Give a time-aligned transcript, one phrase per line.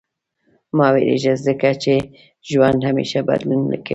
[0.77, 1.93] •مه وېرېږه، ځکه چې
[2.49, 3.89] ژوند همېشه بدلون کوي.